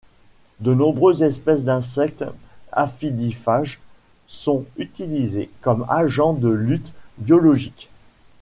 [0.61, 2.25] De nombreuses espèces d'insectes
[2.71, 3.79] aphidiphages
[4.25, 7.87] sont utilisées comme agents de lutte biologique.